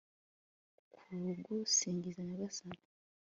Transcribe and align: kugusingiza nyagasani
kugusingiza 0.93 2.19
nyagasani 2.27 2.79